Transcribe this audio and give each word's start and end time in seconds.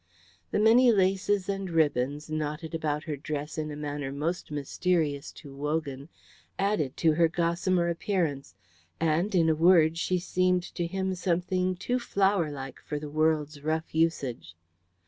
The 0.49 0.57
many 0.57 0.91
laces 0.91 1.47
and 1.47 1.69
ribbons, 1.69 2.27
knotted 2.27 2.73
about 2.73 3.03
her 3.03 3.15
dress 3.15 3.59
in 3.59 3.69
a 3.69 3.75
manner 3.75 4.11
most 4.11 4.49
mysterious 4.49 5.31
to 5.33 5.55
Wogan, 5.55 6.09
added 6.57 6.97
to 6.97 7.11
her 7.13 7.27
gossamer 7.27 7.87
appearance; 7.87 8.55
and, 8.99 9.35
in 9.35 9.47
a 9.47 9.53
word, 9.53 9.99
she 9.99 10.17
seemed 10.17 10.63
to 10.73 10.87
him 10.87 11.13
something 11.13 11.75
too 11.75 11.99
flowerlike 11.99 12.79
for 12.83 12.97
the 12.97 13.11
world's 13.11 13.61
rough 13.61 13.93
usage. 13.93 14.55